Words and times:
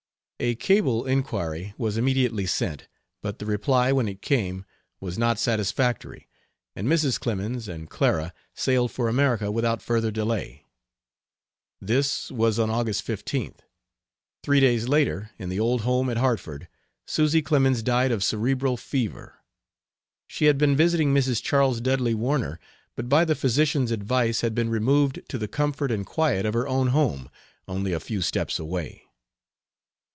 A 0.43 0.55
cable 0.55 1.05
inquiry 1.05 1.75
was 1.77 1.97
immediately 1.97 2.47
sent, 2.47 2.87
but 3.21 3.37
the 3.37 3.45
reply 3.45 3.91
when 3.91 4.07
it 4.07 4.23
came 4.23 4.65
was 4.99 5.15
not 5.15 5.37
satisfactory, 5.37 6.27
and 6.75 6.87
Mrs. 6.87 7.19
Clemens 7.19 7.67
and 7.67 7.87
Clara 7.91 8.33
sailed 8.55 8.91
for 8.91 9.07
America 9.07 9.51
without 9.51 9.83
further 9.83 10.09
delay. 10.09 10.65
This 11.79 12.31
was 12.31 12.57
on 12.57 12.71
August 12.71 13.05
15th. 13.05 13.59
Three 14.41 14.59
days 14.59 14.87
later, 14.89 15.29
in 15.37 15.49
the 15.49 15.59
old 15.59 15.81
home 15.81 16.09
at 16.09 16.17
Hartford, 16.17 16.67
Susy 17.05 17.43
Clemens 17.43 17.83
died 17.83 18.11
of 18.11 18.23
cerebral 18.23 18.77
fever. 18.77 19.43
She 20.25 20.45
had 20.45 20.57
been 20.57 20.75
visiting 20.75 21.13
Mrs. 21.13 21.43
Charles 21.43 21.79
Dudley 21.81 22.15
Warner, 22.15 22.59
but 22.95 23.07
by 23.07 23.25
the 23.25 23.35
physician's 23.35 23.91
advice 23.91 24.41
had 24.41 24.55
been 24.55 24.71
removed 24.71 25.21
to 25.29 25.37
the 25.37 25.47
comfort 25.47 25.91
and 25.91 26.03
quiet 26.03 26.47
of 26.47 26.55
her 26.55 26.67
own 26.67 26.87
home, 26.87 27.29
only 27.67 27.93
a 27.93 27.99
few 27.99 28.23
steps 28.23 28.57
away. 28.57 29.03